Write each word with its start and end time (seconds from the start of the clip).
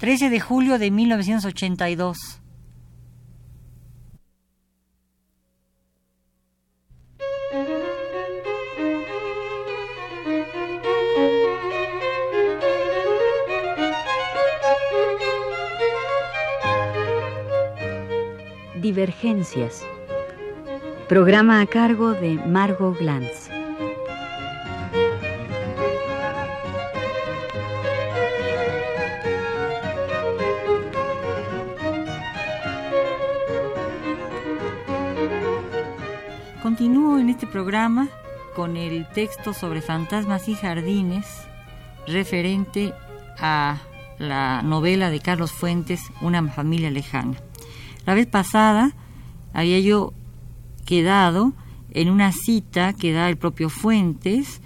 13 0.00 0.30
de 0.30 0.40
julio 0.40 0.78
de 0.78 0.90
1982. 0.90 2.40
Divergencias. 18.80 19.84
Programa 21.10 21.60
a 21.60 21.66
cargo 21.66 22.14
de 22.14 22.36
Margot 22.46 22.96
Glantz. 22.98 23.59
Este 37.40 37.50
programa 37.50 38.10
con 38.54 38.76
el 38.76 39.08
texto 39.08 39.54
sobre 39.54 39.80
fantasmas 39.80 40.46
y 40.50 40.54
jardines 40.54 41.24
referente 42.06 42.92
a 43.38 43.78
la 44.18 44.60
novela 44.60 45.08
de 45.08 45.20
Carlos 45.20 45.50
Fuentes, 45.50 46.02
Una 46.20 46.46
familia 46.48 46.90
lejana. 46.90 47.38
La 48.04 48.12
vez 48.12 48.26
pasada 48.26 48.94
había 49.54 49.80
yo 49.80 50.12
quedado 50.84 51.54
en 51.92 52.10
una 52.10 52.32
cita 52.32 52.92
que 52.92 53.10
da 53.10 53.30
el 53.30 53.38
propio 53.38 53.70
Fuentes, 53.70 54.60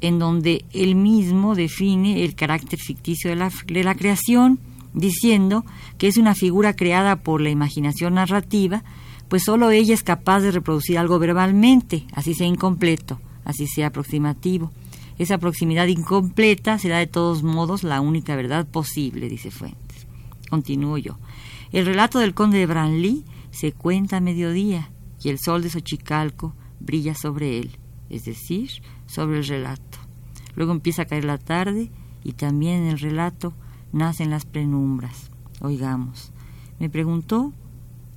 en 0.00 0.20
donde 0.20 0.64
él 0.72 0.94
mismo 0.94 1.56
define 1.56 2.22
el 2.22 2.36
carácter 2.36 2.78
ficticio 2.78 3.30
de 3.30 3.36
la, 3.36 3.50
de 3.66 3.82
la 3.82 3.96
creación, 3.96 4.60
diciendo 4.92 5.64
que 5.98 6.06
es 6.06 6.16
una 6.16 6.36
figura 6.36 6.74
creada 6.74 7.24
por 7.24 7.40
la 7.40 7.50
imaginación 7.50 8.14
narrativa, 8.14 8.84
pues 9.30 9.44
solo 9.44 9.70
ella 9.70 9.94
es 9.94 10.02
capaz 10.02 10.40
de 10.40 10.50
reproducir 10.50 10.98
algo 10.98 11.20
verbalmente, 11.20 12.04
así 12.12 12.34
sea 12.34 12.48
incompleto, 12.48 13.20
así 13.44 13.68
sea 13.68 13.86
aproximativo. 13.86 14.72
Esa 15.18 15.38
proximidad 15.38 15.86
incompleta 15.86 16.78
será 16.80 16.98
de 16.98 17.06
todos 17.06 17.44
modos 17.44 17.84
la 17.84 18.00
única 18.00 18.34
verdad 18.34 18.66
posible, 18.66 19.28
dice 19.28 19.52
Fuentes. 19.52 20.08
Continúo 20.50 20.98
yo. 20.98 21.16
El 21.70 21.86
relato 21.86 22.18
del 22.18 22.34
conde 22.34 22.58
de 22.58 22.66
Branly 22.66 23.24
se 23.52 23.70
cuenta 23.70 24.16
a 24.16 24.20
mediodía 24.20 24.90
y 25.22 25.28
el 25.28 25.38
sol 25.38 25.62
de 25.62 25.70
Xochicalco 25.70 26.56
brilla 26.80 27.14
sobre 27.14 27.60
él, 27.60 27.78
es 28.08 28.24
decir, 28.24 28.82
sobre 29.06 29.38
el 29.38 29.46
relato. 29.46 29.98
Luego 30.56 30.72
empieza 30.72 31.02
a 31.02 31.06
caer 31.06 31.24
la 31.24 31.38
tarde 31.38 31.92
y 32.24 32.32
también 32.32 32.82
en 32.82 32.88
el 32.88 32.98
relato 32.98 33.54
nacen 33.92 34.30
las 34.30 34.44
penumbras. 34.44 35.30
Oigamos. 35.60 36.32
Me 36.80 36.90
preguntó, 36.90 37.52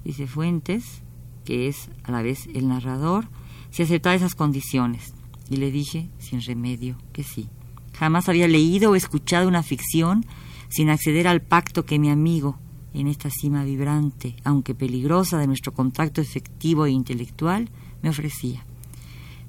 dice 0.03 0.25
Fuentes, 0.25 1.02
que 1.44 1.67
es 1.67 1.89
a 2.03 2.11
la 2.11 2.22
vez 2.22 2.47
el 2.53 2.67
narrador, 2.67 3.27
si 3.72 3.83
aceptaba 3.83 4.16
esas 4.16 4.36
condiciones. 4.36 5.13
Y 5.50 5.58
le 5.58 5.72
dije, 5.72 6.09
sin 6.19 6.41
remedio, 6.41 6.97
que 7.11 7.23
sí. 7.23 7.50
Jamás 7.94 8.30
había 8.30 8.47
leído 8.47 8.91
o 8.91 8.95
escuchado 8.95 9.47
una 9.47 9.63
ficción 9.63 10.25
sin 10.69 10.89
acceder 10.89 11.27
al 11.27 11.41
pacto 11.41 11.85
que 11.85 12.00
mi 12.00 12.09
amigo, 12.09 12.58
en 12.94 13.08
esta 13.08 13.30
cima 13.30 13.63
vibrante, 13.63 14.35
aunque 14.44 14.73
peligrosa, 14.73 15.38
de 15.38 15.47
nuestro 15.47 15.73
contacto 15.73 16.22
efectivo 16.22 16.85
e 16.85 16.91
intelectual, 16.91 17.69
me 18.02 18.09
ofrecía. 18.09 18.66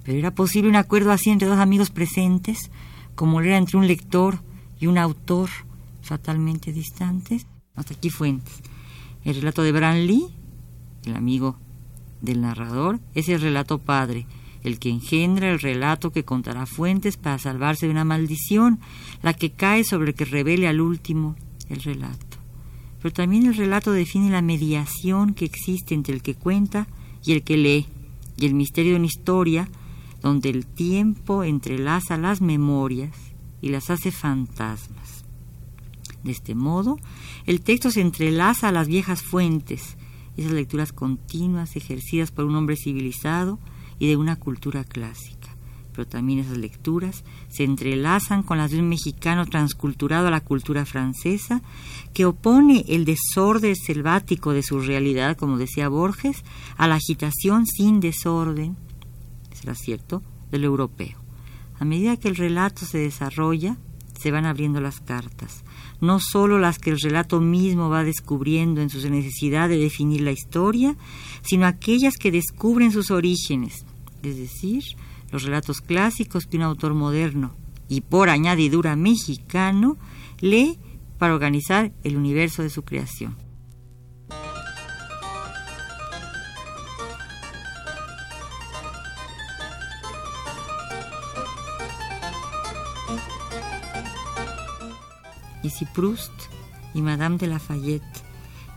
Pero 0.05 0.19
era 0.19 0.35
posible 0.35 0.69
un 0.69 0.77
acuerdo 0.77 1.13
así 1.13 1.31
entre 1.31 1.49
dos 1.49 1.59
amigos 1.59 1.91
presentes, 1.91 2.71
como 3.15 3.41
lo 3.41 3.47
era 3.47 3.57
entre 3.57 3.79
un 3.79 3.87
lector 3.87 4.41
y 4.79 4.87
un 4.87 4.99
autor 4.99 5.49
fatalmente 6.03 6.73
distantes. 6.73 7.47
Hasta 7.75 7.95
aquí 7.95 8.11
Fuentes. 8.11 8.63
El 9.25 9.37
relato 9.37 9.63
de 9.63 9.73
Branly, 9.73 10.27
el 11.07 11.17
amigo 11.17 11.57
del 12.25 12.41
narrador, 12.41 13.01
es 13.15 13.29
el 13.29 13.41
relato 13.41 13.79
padre, 13.79 14.27
el 14.63 14.79
que 14.79 14.91
engendra 14.91 15.51
el 15.51 15.61
relato 15.61 16.11
que 16.11 16.25
contará 16.25 16.67
Fuentes 16.67 17.17
para 17.17 17.39
salvarse 17.39 17.87
de 17.87 17.93
una 17.93 18.05
maldición, 18.05 18.81
la 19.23 19.35
que 19.35 19.51
cae 19.51 19.85
sobre 19.85 20.11
el 20.11 20.15
que 20.15 20.25
revele 20.25 20.69
al 20.69 20.81
último 20.81 21.37
el 21.69 21.83
relato 21.83 22.35
pero 23.05 23.13
también 23.13 23.45
el 23.45 23.55
relato 23.55 23.93
define 23.93 24.31
la 24.31 24.41
mediación 24.41 25.35
que 25.35 25.45
existe 25.45 25.95
entre 25.95 26.15
el 26.15 26.23
que 26.23 26.35
cuenta 26.35 26.87
y 27.23 27.33
el 27.33 27.43
que 27.43 27.59
lee, 27.59 27.87
y 28.39 28.47
el 28.47 28.55
misterio 28.55 28.93
de 28.93 28.97
una 28.97 29.05
historia 29.05 29.69
donde 30.23 30.49
el 30.49 30.65
tiempo 30.65 31.45
entrelaza 31.45 32.17
las 32.17 32.41
memorias 32.41 33.15
y 33.61 33.69
las 33.69 33.91
hace 33.91 34.11
fantasmas. 34.11 35.27
De 36.23 36.33
este 36.33 36.55
modo, 36.55 36.99
el 37.45 37.61
texto 37.61 37.91
se 37.91 38.01
entrelaza 38.01 38.69
a 38.69 38.73
las 38.73 38.89
viejas 38.89 39.21
fuentes, 39.21 39.99
esas 40.37 40.53
lecturas 40.53 40.93
continuas 40.93 41.77
ejercidas 41.77 42.31
por 42.31 42.45
un 42.45 42.57
hombre 42.57 42.77
civilizado 42.77 43.59
y 43.99 44.09
de 44.09 44.17
una 44.17 44.37
cultura 44.37 44.85
clásica 44.85 45.55
pero 45.95 46.07
también 46.07 46.41
esas 46.41 46.59
lecturas 46.59 47.25
se 47.49 47.65
entrelazan 47.65 48.43
con 48.43 48.59
las 48.59 48.73
de 48.73 48.81
un 48.81 48.89
mexicano 48.89 49.47
transculturado 49.47 50.29
a 50.29 50.31
la 50.31 50.41
cultura 50.41 50.85
francesa, 50.85 51.63
que 52.13 52.27
opone 52.27 52.85
el 52.89 53.05
desorden 53.05 53.77
selvático 53.77 54.53
de 54.53 54.63
su 54.63 54.81
realidad, 54.81 55.37
como 55.37 55.57
decía 55.57 55.89
Borges, 55.89 56.43
a 56.77 56.89
la 56.89 56.97
agitación 56.97 57.67
sin 57.67 58.01
desorden, 58.01 58.77
será 59.53 59.75
cierto, 59.75 60.23
del 60.51 60.65
europeo. 60.65 61.19
A 61.79 61.85
medida 61.85 62.17
que 62.17 62.29
el 62.29 62.37
relato 62.37 62.85
se 62.85 62.99
desarrolla, 62.99 63.77
se 64.25 64.31
van 64.31 64.47
abriendo 64.47 64.81
las 64.81 65.01
cartas, 65.01 65.65
no 66.01 66.19
sólo 66.19 66.59
las 66.59 66.79
que 66.79 66.89
el 66.89 66.99
relato 66.99 67.43
mismo 67.43 67.91
va 67.91 68.05
descubriendo 68.05 68.81
en 68.81 68.89
su 68.89 69.07
necesidad 69.11 69.69
de 69.69 69.77
definir 69.77 70.23
la 70.23 70.33
historia, 70.33 70.97
sino 71.43 71.67
aquellas 71.67 72.17
que 72.17 72.31
descubren 72.31 72.91
sus 72.91 73.11
orígenes, 73.11 73.85
es 74.23 74.39
decir, 74.39 74.83
los 75.31 75.43
relatos 75.43 75.83
clásicos 75.83 76.47
que 76.47 76.57
un 76.57 76.63
autor 76.63 76.95
moderno 76.95 77.55
y 77.87 78.01
por 78.01 78.31
añadidura 78.31 78.97
mexicano 78.97 79.99
lee 80.41 80.79
para 81.19 81.35
organizar 81.35 81.93
el 82.03 82.17
universo 82.17 82.63
de 82.63 82.71
su 82.71 82.83
creación. 82.83 83.44
Si 95.77 95.85
Proust 95.87 96.33
y 96.95 97.03
Madame 97.03 97.37
de 97.37 97.49
Lafayette 97.49 98.23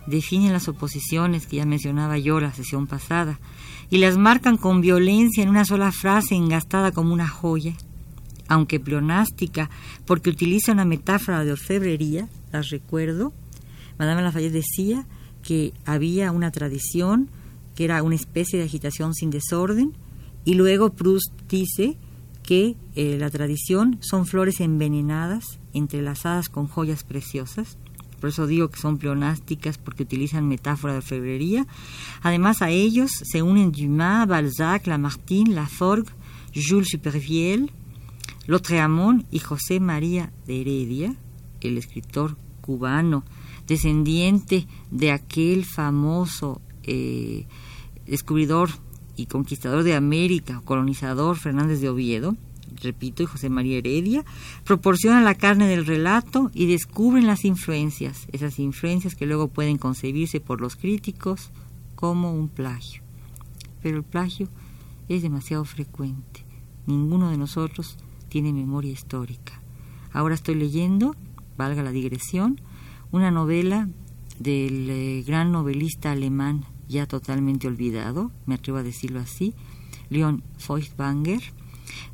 definen 0.07 0.53
las 0.53 0.67
oposiciones 0.67 1.45
que 1.45 1.57
ya 1.57 1.65
mencionaba 1.65 2.17
yo 2.17 2.39
la 2.39 2.53
sesión 2.53 2.87
pasada, 2.87 3.39
y 3.89 3.99
las 3.99 4.17
marcan 4.17 4.57
con 4.57 4.81
violencia 4.81 5.43
en 5.43 5.49
una 5.49 5.65
sola 5.65 5.91
frase 5.91 6.35
engastada 6.35 6.91
como 6.91 7.13
una 7.13 7.27
joya, 7.27 7.73
aunque 8.47 8.79
pleonástica, 8.79 9.69
porque 10.05 10.29
utiliza 10.29 10.71
una 10.71 10.85
metáfora 10.85 11.43
de 11.43 11.51
orfebrería, 11.51 12.29
las 12.51 12.69
recuerdo. 12.69 13.33
Madame 13.99 14.21
Lafayette 14.21 14.53
decía 14.53 15.05
que 15.43 15.73
había 15.85 16.31
una 16.31 16.51
tradición 16.51 17.29
que 17.75 17.85
era 17.85 18.01
una 18.01 18.15
especie 18.15 18.57
de 18.57 18.65
agitación 18.65 19.13
sin 19.13 19.29
desorden, 19.29 19.93
y 20.45 20.55
luego 20.55 20.93
Proust 20.93 21.31
dice 21.49 21.97
que 22.47 22.77
eh, 22.95 23.17
la 23.19 23.29
tradición 23.29 23.97
son 23.99 24.25
flores 24.25 24.61
envenenadas, 24.61 25.59
entrelazadas 25.73 26.47
con 26.47 26.67
joyas 26.67 27.03
preciosas, 27.03 27.77
por 28.21 28.29
eso 28.29 28.47
digo 28.47 28.69
que 28.69 28.79
son 28.79 28.97
pleonásticas 28.97 29.77
porque 29.77 30.03
utilizan 30.03 30.47
metáfora 30.47 30.93
de 30.93 30.99
orfebrería. 30.99 31.67
Además 32.21 32.61
a 32.61 32.69
ellos 32.69 33.11
se 33.11 33.41
unen 33.43 33.73
Dumas, 33.73 34.29
Balzac, 34.29 34.87
Lamartine, 34.87 35.53
Laforgue, 35.53 36.09
Jules 36.55 36.87
Supervielle, 36.89 37.69
Lautréamont 38.47 39.25
y 39.29 39.39
José 39.39 39.81
María 39.81 40.31
de 40.45 40.61
Heredia, 40.61 41.15
el 41.59 41.77
escritor 41.77 42.37
cubano, 42.61 43.25
descendiente 43.67 44.67
de 44.89 45.11
aquel 45.11 45.65
famoso 45.65 46.61
eh, 46.83 47.45
descubridor 48.05 48.69
y 49.17 49.25
conquistador 49.25 49.83
de 49.83 49.95
América, 49.95 50.61
colonizador 50.63 51.37
Fernández 51.37 51.81
de 51.81 51.89
Oviedo, 51.89 52.37
repito, 52.81 53.23
y 53.23 53.25
José 53.25 53.49
María 53.49 53.77
Heredia, 53.77 54.23
proporcionan 54.63 55.25
la 55.25 55.35
carne 55.35 55.67
del 55.67 55.85
relato 55.85 56.51
y 56.53 56.67
descubren 56.67 57.27
las 57.27 57.43
influencias, 57.43 58.27
esas 58.31 58.59
influencias 58.59 59.15
que 59.15 59.25
luego 59.25 59.47
pueden 59.47 59.77
concebirse 59.77 60.39
por 60.39 60.61
los 60.61 60.75
críticos 60.75 61.49
como 61.95 62.31
un 62.31 62.47
plagio. 62.47 63.01
Pero 63.81 63.97
el 63.97 64.03
plagio 64.03 64.47
es 65.09 65.23
demasiado 65.23 65.65
frecuente. 65.65 66.45
Ninguno 66.85 67.31
de 67.31 67.37
nosotros 67.37 67.97
tiene 68.29 68.53
memoria 68.53 68.91
histórica. 68.91 69.61
Ahora 70.13 70.35
estoy 70.35 70.55
leyendo, 70.55 71.15
valga 71.57 71.83
la 71.83 71.91
digresión, 71.91 72.61
una 73.11 73.31
novela 73.31 73.89
del 74.39 74.89
eh, 74.89 75.23
gran 75.25 75.51
novelista 75.51 76.11
alemán 76.11 76.65
ya 76.87 77.05
totalmente 77.05 77.67
olvidado, 77.67 78.31
me 78.45 78.55
atrevo 78.55 78.77
a 78.77 78.83
decirlo 78.83 79.19
así, 79.19 79.53
Leon 80.09 80.43
Feuchtwanger, 80.57 81.41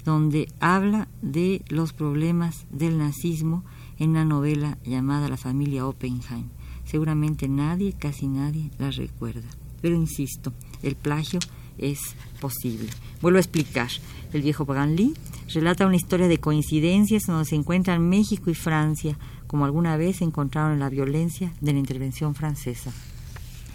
donde 0.06 0.52
habla 0.60 1.08
de 1.22 1.64
los 1.68 1.94
problemas 1.94 2.66
del 2.72 2.98
nazismo 2.98 3.64
en 4.00 4.12
una 4.12 4.26
novela 4.26 4.78
llamada 4.84 5.30
La 5.30 5.38
familia 5.38 5.86
Oppenheim. 5.86 6.50
Seguramente 6.86 7.48
nadie, 7.48 7.94
casi 7.94 8.28
nadie, 8.28 8.72
la 8.78 8.92
recuerda. 8.92 9.48
Pero 9.82 9.96
insisto, 9.96 10.54
el 10.82 10.96
plagio 10.96 11.40
es 11.78 12.16
posible. 12.40 12.90
Vuelvo 13.22 13.38
a 13.38 13.42
explicar. 13.42 13.90
El 14.32 14.42
viejo 14.42 14.66
Lee 14.88 15.14
relata 15.54 15.86
una 15.86 15.96
historia 15.96 16.28
de 16.28 16.40
coincidencias 16.40 17.24
donde 17.28 17.46
se 17.46 17.56
encuentran 17.56 18.08
México 18.08 18.50
y 18.50 18.56
Francia, 18.56 19.18
como 19.48 19.66
alguna 19.66 19.98
vez 19.98 20.22
encontraron 20.22 20.74
en 20.74 20.80
la 20.80 20.90
violencia 20.90 21.54
de 21.62 21.74
la 21.74 21.80
intervención 21.80 22.36
francesa. 22.36 22.92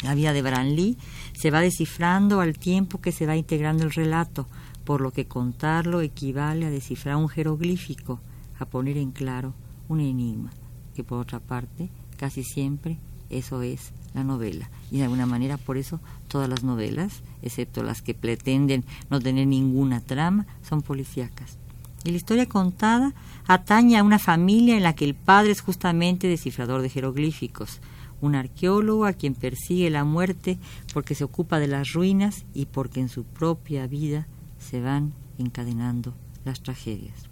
La 0.03 0.15
vida 0.15 0.33
de 0.33 0.43
Branly 0.43 0.97
se 1.33 1.51
va 1.51 1.61
descifrando 1.61 2.41
al 2.41 2.59
tiempo 2.59 3.01
que 3.01 3.13
se 3.13 3.27
va 3.27 3.37
integrando 3.37 3.85
el 3.85 3.93
relato, 3.93 4.47
por 4.85 5.01
lo 5.01 5.11
que 5.11 5.27
contarlo 5.27 6.01
equivale 6.01 6.67
a 6.67 6.71
descifrar 6.71 7.17
un 7.17 7.29
jeroglífico, 7.29 8.21
a 8.59 8.65
poner 8.65 8.97
en 8.97 9.11
claro 9.11 9.55
un 9.89 10.01
enigma, 10.01 10.51
que 10.95 11.05
por 11.05 11.19
otra 11.19 11.41
parte 11.41 11.91
casi 12.17 12.43
siempre 12.45 12.99
eso 13.31 13.63
es 13.63 13.93
la 14.15 14.25
novela. 14.25 14.71
Y 14.91 14.99
de 14.99 15.05
alguna 15.05 15.27
manera 15.27 15.57
por 15.57 15.77
eso 15.77 16.01
todas 16.29 16.49
las 16.49 16.65
novelas, 16.65 17.23
excepto 17.43 17.83
las 17.83 18.03
que 18.03 18.15
pretenden 18.15 18.85
no 19.11 19.21
tener 19.21 19.47
ninguna 19.47 20.01
trama, 20.01 20.47
son 20.67 20.83
policíacas. 20.83 21.59
Y 22.05 22.11
la 22.11 22.17
historia 22.17 22.47
contada 22.47 23.15
atañe 23.47 23.99
a 23.99 24.05
una 24.05 24.19
familia 24.19 24.77
en 24.77 24.85
la 24.85 24.95
que 24.95 25.05
el 25.05 25.15
padre 25.15 25.51
es 25.51 25.61
justamente 25.61 26.29
descifrador 26.29 26.81
de 26.81 26.89
jeroglíficos, 26.89 27.81
un 28.21 28.35
arqueólogo 28.35 29.05
a 29.05 29.13
quien 29.13 29.35
persigue 29.35 29.91
la 29.91 30.05
muerte 30.05 30.59
porque 30.93 31.15
se 31.15 31.25
ocupa 31.25 31.59
de 31.59 31.69
las 31.69 31.93
ruinas 31.93 32.45
y 32.55 32.67
porque 32.67 33.01
en 33.01 33.09
su 33.09 33.25
propia 33.25 33.87
vida 33.87 34.27
se 34.59 34.81
van 34.81 35.13
encadenando 35.39 36.15
las 36.45 36.63
tragedias. 36.63 37.29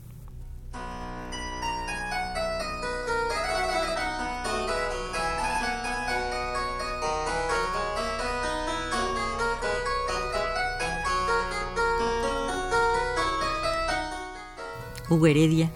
Hugo 15.09 15.27
Heredia 15.29 15.71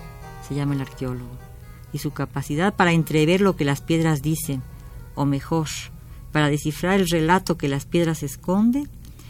se 0.47 0.55
llama 0.57 0.75
el 0.75 0.81
arqueólogo, 0.81 1.31
y 1.93 1.99
su 1.99 2.11
capacidad 2.11 2.75
para 2.75 2.93
entrever 2.93 3.41
lo 3.41 3.55
que 3.55 3.65
las 3.65 3.81
piedras 3.81 4.23
dicen, 4.23 4.62
o 5.15 5.25
mejor, 5.25 5.69
para 6.33 6.51
descifrar 6.51 7.01
el 7.01 7.09
relato 7.09 7.57
que 7.57 7.69
las 7.69 7.87
piedras 7.87 8.23
esconden, 8.23 8.89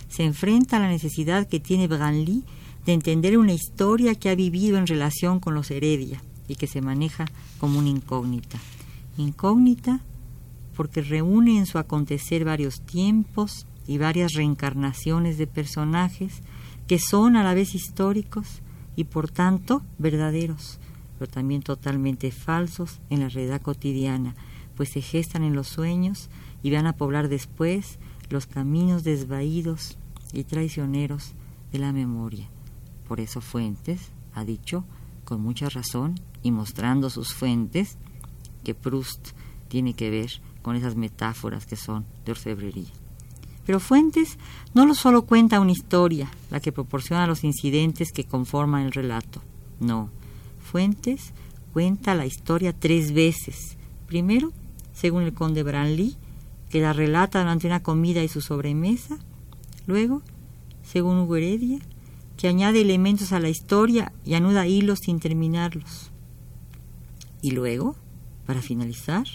se 0.09 0.25
enfrenta 0.25 0.77
a 0.77 0.81
la 0.81 0.89
necesidad 0.89 1.49
que 1.49 1.61
tiene 1.61 1.87
Branly 1.87 2.45
de 2.85 2.93
entender 2.93 3.39
una 3.39 3.53
historia 3.53 4.15
que 4.15 4.31
ha 4.31 4.35
vivido 4.35 4.79
en 4.79 4.87
relación 4.87 5.41
con 5.41 5.55
los 5.55 5.71
Heredia 5.71 6.23
y 6.49 6.57
que 6.57 6.67
se 6.67 6.81
maneja 6.81 7.27
como 7.59 7.79
una 7.79 7.89
incógnita. 7.89 8.59
Incógnita 9.17 10.01
porque 10.75 11.03
reúne 11.03 11.59
en 11.59 11.67
su 11.67 11.79
acontecer 11.79 12.45
varios 12.45 12.81
tiempos 12.81 13.67
y 13.87 13.99
varias 13.99 14.33
reencarnaciones 14.33 15.37
de 15.37 15.47
personajes 15.47 16.43
que 16.87 16.99
son 16.99 17.37
a 17.37 17.45
la 17.45 17.55
vez 17.55 17.75
históricos 17.75 18.63
y 18.97 19.05
por 19.05 19.31
tanto 19.31 19.83
verdaderos, 19.99 20.79
pero 21.19 21.31
también 21.31 21.63
totalmente 21.63 22.33
falsos 22.33 23.01
en 23.11 23.21
la 23.21 23.29
realidad 23.29 23.63
cotidiana, 23.63 24.35
pues 24.81 24.93
se 24.93 25.03
gestan 25.03 25.45
en 25.45 25.55
los 25.55 25.69
sueños 25.69 26.31
y 26.63 26.71
van 26.71 26.87
a 26.87 26.95
poblar 26.95 27.29
después 27.29 27.99
los 28.31 28.47
caminos 28.47 29.05
desvaídos 29.05 29.99
y 30.33 30.45
traicioneros 30.45 31.35
de 31.71 31.81
la 31.81 31.93
memoria. 31.93 32.49
Por 33.07 33.21
eso 33.21 33.43
Fuentes 33.43 34.11
ha 34.33 34.43
dicho, 34.43 34.87
con 35.27 35.43
mucha 35.43 35.69
razón 35.69 36.19
y 36.43 36.51
mostrando 36.51 37.11
sus 37.11 37.35
fuentes, 37.35 37.99
que 38.65 38.75
Proust 38.75 39.33
tiene 39.69 39.93
que 39.93 40.09
ver 40.09 40.31
con 40.63 40.77
esas 40.77 40.97
metáforas 40.97 41.67
que 41.67 41.77
son 41.77 42.07
de 42.25 42.33
orfebrería. 42.33 42.89
Pero 43.67 43.81
Fuentes 43.81 44.39
no 44.73 44.95
solo 44.95 45.27
cuenta 45.27 45.61
una 45.61 45.73
historia, 45.73 46.31
la 46.51 46.61
que 46.61 46.73
proporciona 46.73 47.27
los 47.27 47.45
incidentes 47.45 48.13
que 48.13 48.25
conforman 48.25 48.87
el 48.87 48.93
relato. 48.93 49.43
No, 49.79 50.09
Fuentes 50.59 51.35
cuenta 51.75 52.15
la 52.15 52.25
historia 52.25 52.73
tres 52.73 53.13
veces. 53.13 53.77
Primero, 54.07 54.55
según 55.01 55.23
el 55.23 55.33
conde 55.33 55.63
Branly, 55.63 56.17
que 56.69 56.81
la 56.81 56.93
relata 56.93 57.41
durante 57.41 57.67
una 57.67 57.83
comida 57.83 58.23
y 58.23 58.29
su 58.29 58.43
sobremesa. 58.43 59.19
Luego, 59.87 60.23
según 60.83 61.19
Hugo 61.19 61.37
Heredia, 61.37 61.79
que 62.37 62.49
añade 62.49 62.83
elementos 62.83 63.33
a 63.33 63.41
la 63.41 63.49
historia 63.49 64.13
y 64.25 64.35
anuda 64.35 64.67
hilos 64.67 65.01
sin 65.01 65.19
terminarlos. 65.19 66.11
Y 67.41 67.53
luego, 67.53 67.97
para 68.47 68.61
finalizar, 68.61 69.27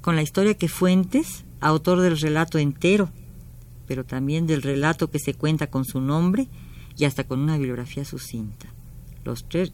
con 0.00 0.16
la 0.16 0.22
historia 0.22 0.54
que 0.54 0.68
Fuentes, 0.68 1.44
autor 1.60 2.00
del 2.00 2.18
relato 2.18 2.58
entero, 2.58 3.08
pero 3.86 4.04
también 4.04 4.46
del 4.46 4.62
relato 4.62 5.10
que 5.10 5.18
se 5.18 5.34
cuenta 5.34 5.68
con 5.68 5.84
su 5.84 6.00
nombre 6.00 6.48
y 6.96 7.04
hasta 7.04 7.24
con 7.24 7.38
una 7.40 7.56
bibliografía 7.56 8.04
sucinta. 8.04 8.66
Los 9.24 9.48
tres, 9.48 9.72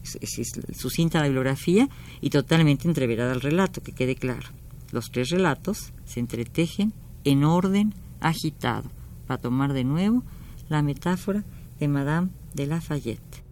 sucinta 0.73 1.19
la 1.19 1.25
bibliografía 1.25 1.89
y 2.21 2.29
totalmente 2.29 2.87
entreverada 2.87 3.33
el 3.33 3.41
relato, 3.41 3.81
que 3.81 3.91
quede 3.91 4.15
claro. 4.15 4.47
Los 4.91 5.11
tres 5.11 5.29
relatos 5.29 5.93
se 6.05 6.19
entretejen 6.19 6.93
en 7.23 7.43
orden 7.43 7.93
agitado, 8.19 8.89
para 9.25 9.41
tomar 9.41 9.73
de 9.73 9.83
nuevo 9.83 10.23
la 10.67 10.81
metáfora 10.81 11.43
de 11.79 11.87
Madame 11.87 12.29
de 12.53 12.67
Lafayette. 12.67 13.43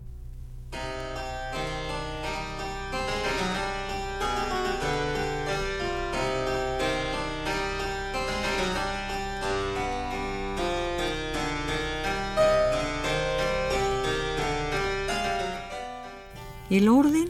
El 16.69 16.88
orden 16.88 17.30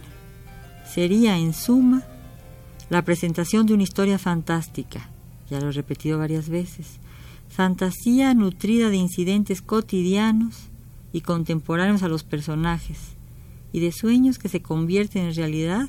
sería, 0.84 1.38
en 1.38 1.54
suma, 1.54 2.04
la 2.90 3.04
presentación 3.04 3.66
de 3.66 3.74
una 3.74 3.84
historia 3.84 4.18
fantástica, 4.18 5.10
ya 5.50 5.60
lo 5.60 5.70
he 5.70 5.74
repetido 5.74 6.18
varias 6.18 6.50
veces, 6.50 7.00
fantasía 7.50 8.34
nutrida 8.34 8.90
de 8.90 8.98
incidentes 8.98 9.62
cotidianos 9.62 10.70
y 11.14 11.22
contemporáneos 11.22 12.04
a 12.04 12.08
los 12.08 12.24
personajes, 12.24 13.00
y 13.72 13.80
de 13.80 13.92
sueños 13.92 14.40
que 14.40 14.50
se 14.50 14.62
convierten 14.62 15.26
en 15.26 15.36
realidad 15.36 15.88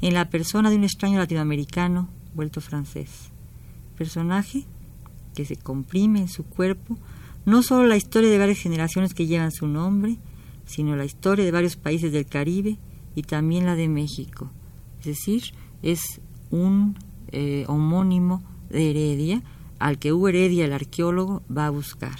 en 0.00 0.14
la 0.14 0.28
persona 0.28 0.68
de 0.70 0.76
un 0.76 0.84
extraño 0.84 1.18
latinoamericano 1.18 2.08
vuelto 2.34 2.60
francés. 2.60 3.30
Personaje 3.96 4.64
que 5.34 5.44
se 5.44 5.56
comprime 5.56 6.20
en 6.20 6.28
su 6.28 6.44
cuerpo 6.44 6.98
no 7.44 7.62
solo 7.62 7.86
la 7.86 7.96
historia 7.96 8.30
de 8.30 8.38
varias 8.38 8.58
generaciones 8.58 9.14
que 9.14 9.26
llevan 9.26 9.52
su 9.52 9.66
nombre, 9.66 10.18
sino 10.64 10.96
la 10.96 11.04
historia 11.04 11.44
de 11.44 11.50
varios 11.50 11.76
países 11.76 12.12
del 12.12 12.26
Caribe 12.26 12.78
y 13.14 13.22
también 13.22 13.66
la 13.66 13.74
de 13.74 13.88
México. 13.88 14.50
Es 15.00 15.06
decir, 15.06 15.42
es 15.82 16.20
un 16.52 16.96
eh, 17.32 17.64
homónimo 17.66 18.44
de 18.68 18.90
Heredia 18.90 19.42
al 19.80 19.98
que 19.98 20.12
Hugo 20.12 20.28
Heredia, 20.28 20.64
el 20.64 20.72
arqueólogo, 20.72 21.42
va 21.54 21.66
a 21.66 21.70
buscar. 21.70 22.16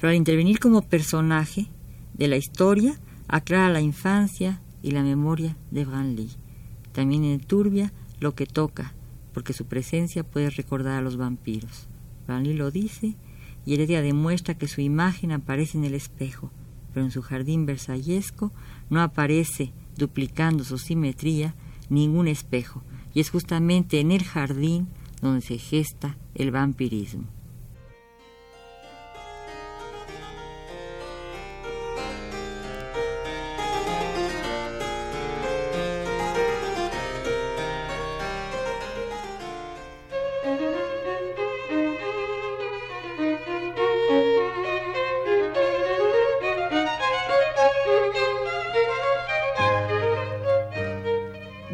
Pero 0.00 0.10
al 0.10 0.16
intervenir 0.16 0.58
como 0.58 0.82
personaje 0.82 1.68
de 2.14 2.26
la 2.26 2.36
historia, 2.36 2.98
aclara 3.28 3.70
la 3.70 3.80
infancia 3.80 4.60
y 4.82 4.90
la 4.90 5.04
memoria 5.04 5.56
de 5.70 5.84
Branly. 5.84 6.30
También 6.92 7.22
enturbia 7.22 7.92
lo 8.18 8.34
que 8.34 8.46
toca, 8.46 8.92
porque 9.32 9.52
su 9.52 9.66
presencia 9.66 10.24
puede 10.24 10.50
recordar 10.50 10.98
a 10.98 11.02
los 11.02 11.16
vampiros. 11.16 11.88
Branly 12.26 12.54
lo 12.54 12.72
dice 12.72 13.14
y 13.64 13.74
Heredia 13.74 14.02
demuestra 14.02 14.54
que 14.54 14.68
su 14.68 14.80
imagen 14.80 15.32
aparece 15.32 15.78
en 15.78 15.84
el 15.84 15.94
espejo, 15.94 16.50
pero 16.92 17.04
en 17.04 17.12
su 17.12 17.22
jardín 17.22 17.66
versallesco 17.66 18.52
no 18.88 19.00
aparece, 19.00 19.72
duplicando 19.96 20.64
su 20.64 20.78
simetría, 20.78 21.54
ningún 21.90 22.28
espejo, 22.28 22.82
y 23.12 23.20
es 23.20 23.30
justamente 23.30 24.00
en 24.00 24.12
el 24.12 24.24
jardín 24.24 24.88
donde 25.20 25.42
se 25.42 25.58
gesta 25.58 26.16
el 26.34 26.50
vampirismo. 26.50 27.24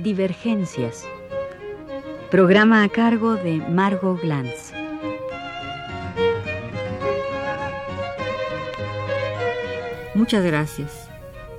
Divergencias. 0.06 1.04
Programa 2.30 2.84
a 2.84 2.88
cargo 2.88 3.34
de 3.34 3.56
Margot 3.56 4.22
Glantz. 4.22 4.72
Muchas 10.14 10.44
gracias. 10.44 11.10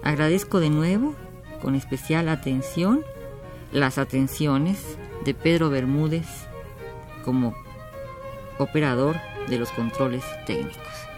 Agradezco 0.01 0.62
de 0.62 0.70
nuevo, 0.70 1.13
con 1.62 1.75
especial 1.75 2.30
atención, 2.30 3.04
las 3.74 3.98
atenciones 3.98 4.98
de 5.25 5.34
Pedro 5.34 5.70
Bermúdez 5.70 6.48
como 7.25 7.54
operador 8.60 9.18
de 9.50 9.60
los 9.60 9.72
controles 9.72 10.24
técnicos. 10.46 11.16